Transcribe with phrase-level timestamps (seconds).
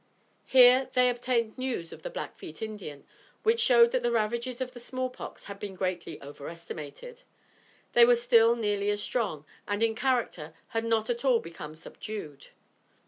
[0.47, 3.05] Here they obtained news of the Blackfeet Indians,
[3.43, 7.21] which showed that the ravages of the small pox had been greatly over estimated.
[7.93, 12.47] They were still nearly as strong, and in character, had not at all become subdued.